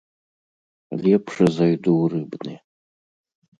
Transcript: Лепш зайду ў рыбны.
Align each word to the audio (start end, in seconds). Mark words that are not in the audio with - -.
Лепш 1.03 1.35
зайду 1.59 1.93
ў 2.01 2.05
рыбны. 2.17 2.55